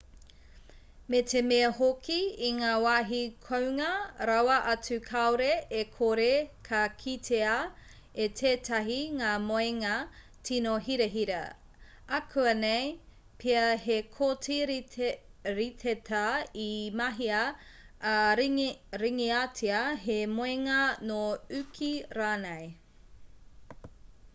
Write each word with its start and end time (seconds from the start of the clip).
me 1.11 1.19
te 1.31 1.41
mea 1.47 1.65
hoki 1.79 2.15
i 2.45 2.47
ngā 2.59 2.69
wāhi 2.83 3.17
kounga 3.47 3.89
rawa 4.29 4.53
atu 4.69 4.95
kāore 5.09 5.49
e 5.81 5.81
kore 5.97 6.25
ka 6.69 6.79
kitea 7.03 7.51
e 8.23 8.25
tētahi 8.39 8.95
ngā 9.19 9.33
moenga 9.43 9.91
tīno 10.49 10.73
hirahira 10.87 11.41
ākuanei 12.19 12.87
pea 13.45 13.67
he 13.85 13.97
koti 14.17 14.57
riteta 14.73 16.25
i 16.65 16.69
mahia 17.03 17.43
ā-ringatia 18.15 19.83
he 20.07 20.17
moenga 20.37 20.79
nō 21.13 21.21
uki 21.61 21.91
rānei 22.21 22.71